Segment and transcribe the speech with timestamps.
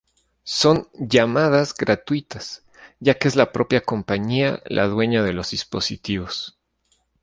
[0.49, 2.63] Son "llamadas" gratuitas,
[2.99, 6.57] ya que es la propia compañía la dueña de los dispositivos.